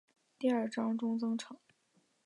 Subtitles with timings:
[0.39, 1.55] 第二章中登场。